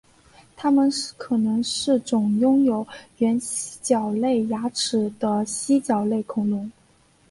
[0.55, 2.87] 它们可能是种拥有
[3.19, 6.71] 原蜥脚类牙齿的蜥脚类恐龙。